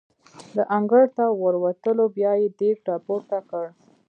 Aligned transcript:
د 0.55 0.57
انګړ 0.77 1.03
ته 1.17 1.25
ور 1.41 1.55
ووتو، 1.61 1.91
بیا 2.15 2.31
یې 2.41 2.47
دېګ 2.59 2.77
را 2.87 2.97
پورته 3.05 3.37
کړ. 3.49 3.65